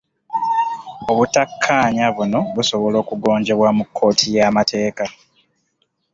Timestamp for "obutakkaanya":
1.09-2.05